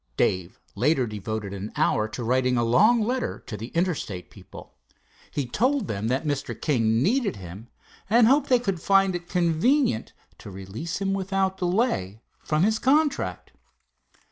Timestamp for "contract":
12.79-13.51